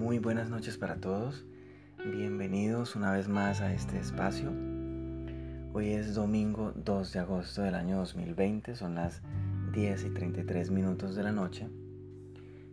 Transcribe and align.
noches 0.00 0.78
para 0.78 0.96
todos. 0.96 1.44
Bienvenidos 2.02 2.96
una 2.96 3.12
vez 3.12 3.28
más 3.28 3.60
a 3.60 3.74
este 3.74 3.98
espacio. 3.98 4.50
Hoy 5.74 5.90
es 5.90 6.14
domingo 6.14 6.72
2 6.74 7.12
de 7.12 7.18
agosto 7.18 7.60
del 7.62 7.74
año 7.74 7.98
2020, 7.98 8.76
son 8.76 8.94
las 8.94 9.20
10 9.72 10.06
y 10.06 10.10
33 10.10 10.70
minutos 10.70 11.14
de 11.14 11.22
la 11.22 11.32
noche. 11.32 11.68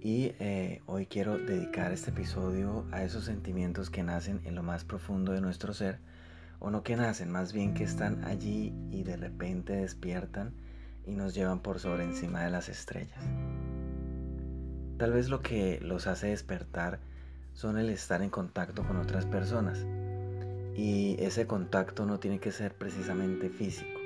Y 0.00 0.32
eh, 0.38 0.80
hoy 0.86 1.06
quiero 1.06 1.36
dedicar 1.38 1.90
este 1.90 2.10
episodio 2.10 2.86
a 2.92 3.02
esos 3.02 3.24
sentimientos 3.24 3.90
que 3.90 4.04
nacen 4.04 4.40
en 4.44 4.54
lo 4.54 4.62
más 4.62 4.84
profundo 4.84 5.32
de 5.32 5.40
nuestro 5.40 5.74
ser, 5.74 5.98
o 6.60 6.70
no 6.70 6.84
que 6.84 6.96
nacen, 6.96 7.32
más 7.32 7.52
bien 7.52 7.74
que 7.74 7.82
están 7.82 8.24
allí 8.24 8.72
y 8.90 9.02
de 9.02 9.16
repente 9.16 9.72
despiertan 9.72 10.52
y 11.04 11.14
nos 11.14 11.34
llevan 11.34 11.60
por 11.60 11.80
sobre 11.80 12.04
encima 12.04 12.44
de 12.44 12.50
las 12.50 12.68
estrellas. 12.68 13.24
Tal 14.98 15.12
vez 15.12 15.28
lo 15.28 15.42
que 15.42 15.80
los 15.80 16.06
hace 16.06 16.28
despertar 16.28 17.00
son 17.58 17.76
el 17.76 17.90
estar 17.90 18.22
en 18.22 18.30
contacto 18.30 18.84
con 18.86 18.98
otras 18.98 19.26
personas. 19.26 19.84
Y 20.76 21.16
ese 21.18 21.48
contacto 21.48 22.06
no 22.06 22.20
tiene 22.20 22.38
que 22.38 22.52
ser 22.52 22.72
precisamente 22.72 23.50
físico, 23.50 23.98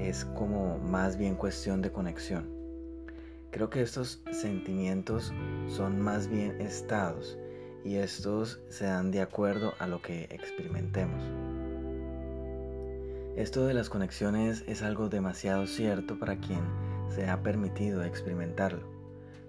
es 0.00 0.24
como 0.24 0.80
más 0.80 1.16
bien 1.16 1.36
cuestión 1.36 1.80
de 1.80 1.92
conexión. 1.92 2.48
Creo 3.52 3.70
que 3.70 3.82
estos 3.82 4.20
sentimientos 4.32 5.32
son 5.68 6.00
más 6.00 6.26
bien 6.26 6.60
estados 6.60 7.38
y 7.84 7.98
estos 7.98 8.60
se 8.68 8.86
dan 8.86 9.12
de 9.12 9.22
acuerdo 9.22 9.74
a 9.78 9.86
lo 9.86 10.02
que 10.02 10.24
experimentemos. 10.30 11.22
Esto 13.36 13.64
de 13.64 13.74
las 13.74 13.90
conexiones 13.90 14.64
es 14.66 14.82
algo 14.82 15.08
demasiado 15.08 15.68
cierto 15.68 16.18
para 16.18 16.40
quien 16.40 16.64
se 17.10 17.30
ha 17.30 17.44
permitido 17.44 18.02
experimentarlo. 18.02 18.82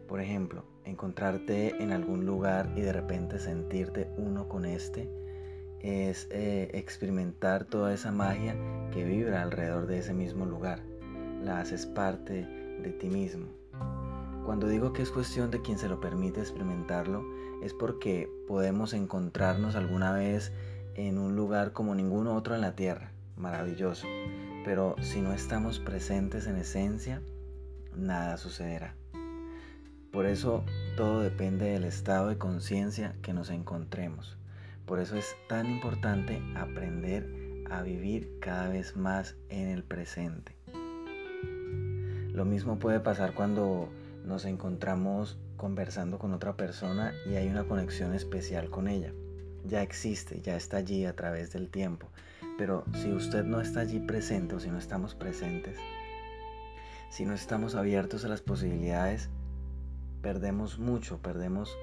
Por 0.07 0.21
ejemplo, 0.21 0.65
encontrarte 0.89 1.81
en 1.81 1.91
algún 1.91 2.25
lugar 2.25 2.71
y 2.75 2.81
de 2.81 2.93
repente 2.93 3.39
sentirte 3.39 4.09
uno 4.17 4.47
con 4.47 4.65
este 4.65 5.09
es 5.79 6.27
eh, 6.31 6.69
experimentar 6.73 7.63
toda 7.63 7.93
esa 7.93 8.11
magia 8.11 8.55
que 8.91 9.03
vibra 9.03 9.41
alrededor 9.41 9.87
de 9.87 9.99
ese 9.99 10.13
mismo 10.13 10.45
lugar. 10.45 10.81
La 11.41 11.61
haces 11.61 11.85
parte 11.85 12.45
de 12.81 12.91
ti 12.91 13.07
mismo. 13.07 13.47
Cuando 14.45 14.67
digo 14.67 14.93
que 14.93 15.03
es 15.03 15.11
cuestión 15.11 15.51
de 15.51 15.61
quien 15.61 15.77
se 15.77 15.87
lo 15.87 16.01
permite 16.01 16.41
experimentarlo, 16.41 17.23
es 17.61 17.73
porque 17.73 18.29
podemos 18.47 18.93
encontrarnos 18.93 19.75
alguna 19.75 20.11
vez 20.11 20.51
en 20.95 21.17
un 21.17 21.35
lugar 21.35 21.71
como 21.71 21.95
ningún 21.95 22.27
otro 22.27 22.55
en 22.55 22.61
la 22.61 22.75
tierra. 22.75 23.11
Maravilloso. 23.37 24.07
Pero 24.65 24.95
si 25.01 25.21
no 25.21 25.33
estamos 25.33 25.79
presentes 25.79 26.47
en 26.47 26.57
esencia, 26.57 27.21
nada 27.95 28.37
sucederá. 28.37 28.95
Por 30.11 30.25
eso 30.25 30.63
todo 30.97 31.21
depende 31.21 31.65
del 31.65 31.83
estado 31.83 32.29
de 32.29 32.37
conciencia 32.37 33.15
que 33.21 33.31
nos 33.31 33.51
encontremos. 33.51 34.37
Por 34.87 34.99
eso 34.99 35.15
es 35.15 35.35
tan 35.47 35.69
importante 35.69 36.41
aprender 36.55 37.29
a 37.69 37.83
vivir 37.83 38.39
cada 38.41 38.69
vez 38.69 38.95
más 38.95 39.35
en 39.49 39.67
el 39.67 39.83
presente. 39.83 40.55
Lo 42.33 42.43
mismo 42.43 42.79
puede 42.79 42.99
pasar 42.99 43.35
cuando 43.35 43.89
nos 44.25 44.45
encontramos 44.45 45.37
conversando 45.57 46.17
con 46.17 46.33
otra 46.33 46.57
persona 46.57 47.13
y 47.29 47.35
hay 47.35 47.47
una 47.47 47.65
conexión 47.65 48.15
especial 48.15 48.71
con 48.71 48.87
ella. 48.87 49.13
Ya 49.65 49.83
existe, 49.83 50.41
ya 50.41 50.55
está 50.55 50.77
allí 50.77 51.05
a 51.05 51.15
través 51.15 51.51
del 51.53 51.69
tiempo. 51.69 52.09
Pero 52.57 52.83
si 52.93 53.11
usted 53.11 53.43
no 53.43 53.61
está 53.61 53.81
allí 53.81 53.99
presente 53.99 54.55
o 54.55 54.59
si 54.59 54.69
no 54.69 54.79
estamos 54.79 55.13
presentes, 55.13 55.77
si 57.11 57.25
no 57.25 57.33
estamos 57.33 57.75
abiertos 57.75 58.25
a 58.25 58.29
las 58.29 58.41
posibilidades, 58.41 59.29
perdemos 60.21 60.79
mucho, 60.79 61.19
perdemos 61.21 61.77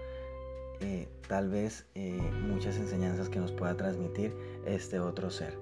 eh, 0.80 1.08
tal 1.28 1.48
vez 1.48 1.86
eh, 1.94 2.20
muchas 2.42 2.76
enseñanzas 2.76 3.28
que 3.28 3.38
nos 3.38 3.52
pueda 3.52 3.76
transmitir 3.76 4.36
este 4.66 5.00
otro 5.00 5.30
ser. 5.30 5.58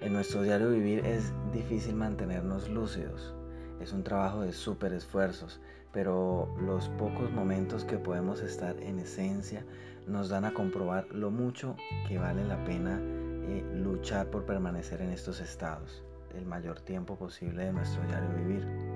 En 0.00 0.12
nuestro 0.12 0.42
diario 0.42 0.70
vivir 0.70 1.04
es 1.04 1.32
difícil 1.52 1.96
mantenernos 1.96 2.68
lúcidos, 2.68 3.34
es 3.80 3.92
un 3.92 4.04
trabajo 4.04 4.42
de 4.42 4.52
súper 4.52 4.92
esfuerzos, 4.92 5.60
pero 5.92 6.54
los 6.60 6.88
pocos 6.90 7.30
momentos 7.32 7.84
que 7.84 7.98
podemos 7.98 8.40
estar 8.40 8.80
en 8.82 9.00
esencia 9.00 9.64
nos 10.06 10.28
dan 10.28 10.44
a 10.44 10.54
comprobar 10.54 11.06
lo 11.10 11.30
mucho 11.30 11.76
que 12.06 12.18
vale 12.18 12.44
la 12.44 12.62
pena 12.64 13.00
eh, 13.00 13.64
luchar 13.74 14.30
por 14.30 14.44
permanecer 14.44 15.00
en 15.00 15.10
estos 15.10 15.40
estados 15.40 16.04
el 16.36 16.46
mayor 16.46 16.80
tiempo 16.80 17.16
posible 17.16 17.64
de 17.64 17.72
nuestro 17.72 18.02
diario 18.04 18.28
vivir. 18.36 18.87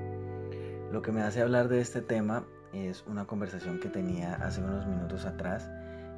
Lo 0.93 1.01
que 1.01 1.11
me 1.11 1.23
hace 1.23 1.41
hablar 1.41 1.69
de 1.69 1.81
este 1.81 2.03
tema 2.03 2.45
es 2.75 3.03
una 3.07 3.25
conversación 3.27 3.81
que 3.81 3.89
tenía 3.89 4.35
hace 4.35 4.61
unos 4.61 4.87
minutos 4.87 5.25
atrás 5.25 5.71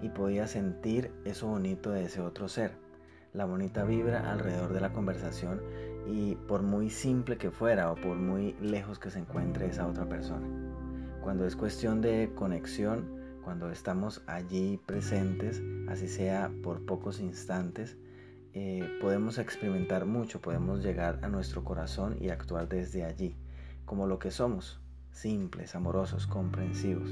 y 0.03 0.09
podía 0.09 0.49
sentir 0.49 1.13
eso 1.25 1.47
bonito 1.47 1.93
de 1.93 2.07
ese 2.07 2.21
otro 2.21 2.49
ser, 2.49 2.73
la 3.33 3.45
bonita 3.45 3.85
vibra 3.85 4.33
alrededor 4.33 4.73
de 4.73 4.81
la 4.81 4.93
conversación 4.93 5.63
y 6.09 6.35
por 6.35 6.63
muy 6.63 6.91
simple 6.91 7.39
que 7.39 7.53
fuera 7.53 7.93
o 7.93 7.95
por 7.95 8.17
muy 8.17 8.55
lejos 8.55 8.99
que 8.99 9.11
se 9.11 9.21
encuentre 9.21 9.67
esa 9.67 9.87
otra 9.87 10.09
persona. 10.09 10.49
Cuando 11.23 11.47
es 11.47 11.55
cuestión 11.55 12.01
de 12.01 12.33
conexión, 12.35 13.39
cuando 13.45 13.71
estamos 13.71 14.23
allí 14.27 14.81
presentes, 14.85 15.63
así 15.89 16.09
sea 16.09 16.51
por 16.65 16.85
pocos 16.85 17.21
instantes, 17.21 17.97
eh, 18.55 18.99
podemos 19.01 19.39
experimentar 19.39 20.05
mucho, 20.05 20.41
podemos 20.41 20.83
llegar 20.83 21.21
a 21.23 21.29
nuestro 21.29 21.63
corazón 21.63 22.17
y 22.21 22.31
actuar 22.31 22.69
desde 22.69 23.05
allí 23.05 23.37
como 23.85 24.07
lo 24.07 24.19
que 24.19 24.31
somos, 24.31 24.81
simples, 25.11 25.75
amorosos, 25.75 26.27
comprensivos. 26.27 27.11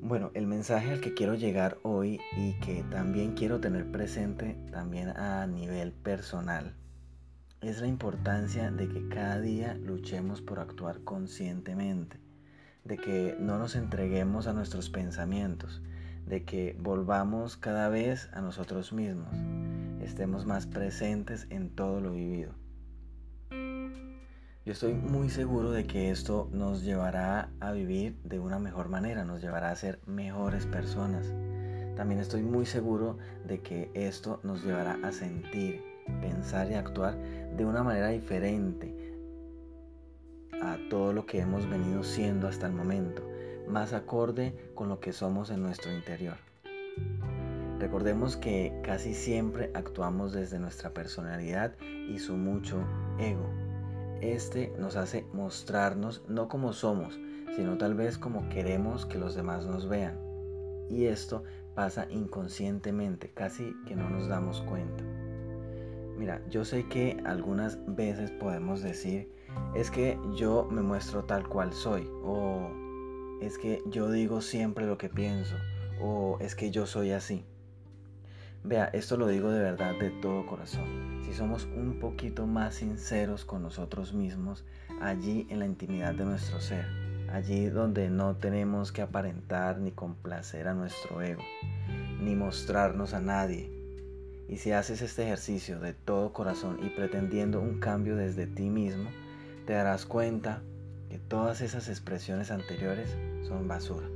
Bueno, 0.00 0.30
el 0.34 0.46
mensaje 0.46 0.92
al 0.92 1.00
que 1.00 1.14
quiero 1.14 1.34
llegar 1.34 1.78
hoy 1.82 2.20
y 2.36 2.52
que 2.60 2.84
también 2.90 3.34
quiero 3.34 3.60
tener 3.60 3.90
presente 3.90 4.58
también 4.70 5.08
a 5.08 5.46
nivel 5.46 5.92
personal 5.92 6.74
es 7.62 7.80
la 7.80 7.86
importancia 7.86 8.70
de 8.70 8.88
que 8.88 9.08
cada 9.08 9.40
día 9.40 9.74
luchemos 9.74 10.42
por 10.42 10.58
actuar 10.58 11.00
conscientemente, 11.00 12.18
de 12.84 12.98
que 12.98 13.36
no 13.40 13.58
nos 13.58 13.74
entreguemos 13.74 14.46
a 14.46 14.52
nuestros 14.52 14.90
pensamientos, 14.90 15.80
de 16.26 16.44
que 16.44 16.76
volvamos 16.78 17.56
cada 17.56 17.88
vez 17.88 18.28
a 18.34 18.42
nosotros 18.42 18.92
mismos, 18.92 19.34
estemos 20.02 20.44
más 20.44 20.66
presentes 20.66 21.46
en 21.48 21.70
todo 21.70 22.02
lo 22.02 22.12
vivido. 22.12 22.63
Yo 24.64 24.72
estoy 24.72 24.94
muy 24.94 25.28
seguro 25.28 25.72
de 25.72 25.84
que 25.84 26.10
esto 26.10 26.48
nos 26.50 26.84
llevará 26.84 27.50
a 27.60 27.72
vivir 27.72 28.16
de 28.24 28.38
una 28.38 28.58
mejor 28.58 28.88
manera, 28.88 29.22
nos 29.22 29.42
llevará 29.42 29.70
a 29.70 29.76
ser 29.76 30.00
mejores 30.06 30.64
personas. 30.64 31.34
También 31.96 32.18
estoy 32.18 32.42
muy 32.42 32.64
seguro 32.64 33.18
de 33.44 33.60
que 33.60 33.90
esto 33.92 34.40
nos 34.42 34.64
llevará 34.64 34.98
a 35.02 35.12
sentir, 35.12 35.82
pensar 36.22 36.70
y 36.70 36.74
actuar 36.76 37.14
de 37.54 37.66
una 37.66 37.82
manera 37.82 38.08
diferente 38.08 39.14
a 40.62 40.78
todo 40.88 41.12
lo 41.12 41.26
que 41.26 41.40
hemos 41.40 41.68
venido 41.68 42.02
siendo 42.02 42.48
hasta 42.48 42.66
el 42.66 42.72
momento, 42.72 43.22
más 43.68 43.92
acorde 43.92 44.72
con 44.74 44.88
lo 44.88 44.98
que 44.98 45.12
somos 45.12 45.50
en 45.50 45.60
nuestro 45.60 45.92
interior. 45.92 46.38
Recordemos 47.78 48.38
que 48.38 48.80
casi 48.82 49.12
siempre 49.12 49.70
actuamos 49.74 50.32
desde 50.32 50.58
nuestra 50.58 50.88
personalidad 50.94 51.74
y 52.08 52.18
su 52.18 52.34
mucho 52.38 52.82
ego 53.18 53.63
este 54.20 54.72
nos 54.78 54.96
hace 54.96 55.26
mostrarnos 55.32 56.22
no 56.28 56.48
como 56.48 56.72
somos, 56.72 57.18
sino 57.56 57.78
tal 57.78 57.94
vez 57.94 58.18
como 58.18 58.48
queremos 58.48 59.06
que 59.06 59.18
los 59.18 59.34
demás 59.34 59.66
nos 59.66 59.88
vean. 59.88 60.18
Y 60.88 61.06
esto 61.06 61.44
pasa 61.74 62.06
inconscientemente, 62.10 63.30
casi 63.30 63.74
que 63.86 63.96
no 63.96 64.08
nos 64.08 64.28
damos 64.28 64.60
cuenta. 64.62 65.02
Mira, 66.16 66.40
yo 66.48 66.64
sé 66.64 66.86
que 66.88 67.20
algunas 67.24 67.78
veces 67.96 68.30
podemos 68.30 68.82
decir, 68.82 69.32
es 69.74 69.90
que 69.90 70.18
yo 70.36 70.68
me 70.70 70.82
muestro 70.82 71.24
tal 71.24 71.48
cual 71.48 71.72
soy, 71.72 72.08
o 72.22 72.70
es 73.40 73.58
que 73.58 73.82
yo 73.86 74.10
digo 74.10 74.40
siempre 74.40 74.86
lo 74.86 74.96
que 74.96 75.08
pienso, 75.08 75.56
o 76.00 76.38
es 76.40 76.54
que 76.54 76.70
yo 76.70 76.86
soy 76.86 77.10
así. 77.10 77.44
Vea, 78.66 78.86
esto 78.94 79.18
lo 79.18 79.28
digo 79.28 79.50
de 79.50 79.62
verdad 79.62 79.94
de 80.00 80.08
todo 80.08 80.46
corazón. 80.46 81.20
Si 81.26 81.34
somos 81.34 81.68
un 81.76 81.98
poquito 82.00 82.46
más 82.46 82.76
sinceros 82.76 83.44
con 83.44 83.62
nosotros 83.62 84.14
mismos, 84.14 84.64
allí 85.02 85.46
en 85.50 85.58
la 85.58 85.66
intimidad 85.66 86.14
de 86.14 86.24
nuestro 86.24 86.58
ser, 86.62 86.86
allí 87.30 87.66
donde 87.66 88.08
no 88.08 88.36
tenemos 88.36 88.90
que 88.90 89.02
aparentar 89.02 89.80
ni 89.80 89.90
complacer 89.90 90.66
a 90.66 90.72
nuestro 90.72 91.20
ego, 91.20 91.42
ni 92.22 92.34
mostrarnos 92.36 93.12
a 93.12 93.20
nadie. 93.20 93.70
Y 94.48 94.56
si 94.56 94.72
haces 94.72 95.02
este 95.02 95.24
ejercicio 95.24 95.78
de 95.78 95.92
todo 95.92 96.32
corazón 96.32 96.78
y 96.82 96.88
pretendiendo 96.88 97.60
un 97.60 97.80
cambio 97.80 98.16
desde 98.16 98.46
ti 98.46 98.70
mismo, 98.70 99.10
te 99.66 99.74
darás 99.74 100.06
cuenta 100.06 100.62
que 101.10 101.18
todas 101.18 101.60
esas 101.60 101.90
expresiones 101.90 102.50
anteriores 102.50 103.14
son 103.46 103.68
basura. 103.68 104.06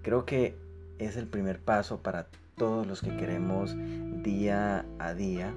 Creo 0.00 0.24
que 0.24 0.56
es 0.98 1.18
el 1.18 1.26
primer 1.26 1.58
paso 1.60 1.98
para 1.98 2.28
todos 2.56 2.86
los 2.86 3.00
que 3.00 3.16
queremos 3.16 3.74
día 4.22 4.84
a 4.98 5.14
día 5.14 5.54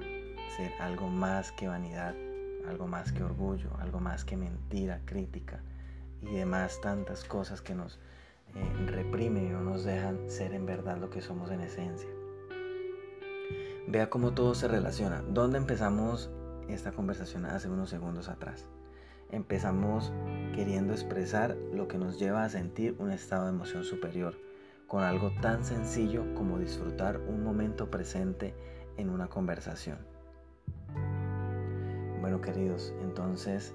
ser 0.56 0.72
algo 0.80 1.08
más 1.08 1.52
que 1.52 1.68
vanidad, 1.68 2.14
algo 2.68 2.86
más 2.86 3.12
que 3.12 3.22
orgullo, 3.22 3.70
algo 3.78 4.00
más 4.00 4.24
que 4.24 4.36
mentira, 4.36 5.00
crítica 5.04 5.60
y 6.22 6.34
demás 6.34 6.80
tantas 6.80 7.24
cosas 7.24 7.60
que 7.60 7.74
nos 7.74 7.98
eh, 8.54 8.86
reprimen 8.86 9.46
y 9.46 9.50
no 9.50 9.60
nos 9.60 9.84
dejan 9.84 10.28
ser 10.28 10.52
en 10.54 10.66
verdad 10.66 10.98
lo 10.98 11.10
que 11.10 11.22
somos 11.22 11.50
en 11.50 11.60
esencia. 11.60 12.08
Vea 13.86 14.10
cómo 14.10 14.32
todo 14.32 14.54
se 14.54 14.68
relaciona. 14.68 15.22
¿Dónde 15.22 15.58
empezamos 15.58 16.30
esta 16.68 16.92
conversación 16.92 17.46
hace 17.46 17.70
unos 17.70 17.88
segundos 17.88 18.28
atrás? 18.28 18.66
Empezamos 19.30 20.12
queriendo 20.54 20.92
expresar 20.92 21.56
lo 21.72 21.88
que 21.88 21.98
nos 21.98 22.18
lleva 22.18 22.44
a 22.44 22.48
sentir 22.48 22.96
un 22.98 23.10
estado 23.10 23.44
de 23.44 23.50
emoción 23.50 23.84
superior, 23.84 24.36
con 24.88 25.04
algo 25.04 25.30
tan 25.42 25.64
sencillo 25.64 26.24
como 26.34 26.58
disfrutar 26.58 27.20
un 27.20 27.44
momento 27.44 27.90
presente 27.90 28.54
en 28.96 29.10
una 29.10 29.28
conversación. 29.28 29.98
Bueno 32.20 32.40
queridos, 32.40 32.94
entonces 33.02 33.74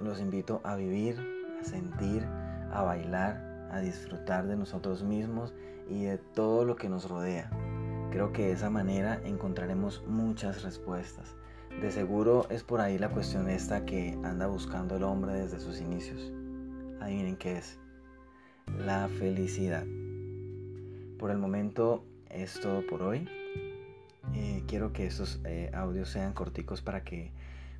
los 0.00 0.20
invito 0.20 0.60
a 0.64 0.76
vivir, 0.76 1.18
a 1.60 1.64
sentir, 1.64 2.24
a 2.70 2.82
bailar, 2.82 3.68
a 3.72 3.80
disfrutar 3.80 4.46
de 4.46 4.56
nosotros 4.56 5.02
mismos 5.02 5.54
y 5.88 6.04
de 6.04 6.18
todo 6.18 6.64
lo 6.64 6.76
que 6.76 6.90
nos 6.90 7.08
rodea. 7.08 7.50
Creo 8.10 8.32
que 8.32 8.46
de 8.46 8.52
esa 8.52 8.70
manera 8.70 9.20
encontraremos 9.24 10.04
muchas 10.06 10.62
respuestas. 10.62 11.36
De 11.80 11.90
seguro 11.90 12.46
es 12.50 12.64
por 12.64 12.80
ahí 12.80 12.98
la 12.98 13.10
cuestión 13.10 13.48
esta 13.48 13.84
que 13.84 14.18
anda 14.24 14.46
buscando 14.46 14.96
el 14.96 15.04
hombre 15.04 15.32
desde 15.34 15.58
sus 15.58 15.80
inicios. 15.80 16.32
Adivinen 17.00 17.36
qué 17.36 17.58
es. 17.58 17.78
La 18.66 19.08
felicidad. 19.08 19.84
Por 21.18 21.30
el 21.30 21.38
momento 21.38 22.04
es 22.30 22.60
todo 22.60 22.86
por 22.86 23.02
hoy. 23.02 23.28
Eh, 24.34 24.62
quiero 24.66 24.92
que 24.92 25.06
estos 25.06 25.40
eh, 25.44 25.70
audios 25.74 26.10
sean 26.10 26.32
corticos 26.32 26.82
para 26.82 27.02
que 27.02 27.32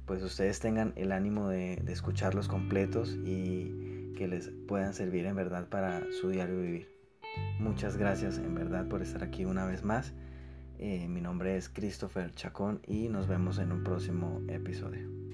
pues 0.07 0.23
ustedes 0.23 0.59
tengan 0.59 0.95
el 0.97 1.13
ánimo 1.13 1.49
de, 1.49 1.75
escucharlos 1.89 2.49
completos 2.49 3.17
y 3.25 4.15
que 4.17 4.27
les 4.27 4.51
puedan 4.67 4.95
servir 4.95 5.27
en 5.27 5.37
verdad 5.37 5.69
para 5.69 6.03
su 6.21 6.31
diario 6.31 6.61
vivir. 6.61 6.89
Muchas 7.61 7.97
gracias 7.97 8.39
en 8.39 8.55
verdad 8.55 8.89
por 8.89 9.03
estar 9.03 9.23
aquí 9.23 9.45
una 9.45 9.67
vez 9.67 9.85
más. 9.85 10.15
Eh, 10.79 11.07
mi 11.09 11.21
nombre 11.21 11.57
es 11.57 11.69
Christopher 11.69 12.33
Chacón 12.35 12.81
y 12.87 13.09
nos 13.09 13.29
vemos 13.29 13.59
en 13.59 13.71
un 13.71 13.85
próximo 13.85 14.41
episodio. 14.49 15.28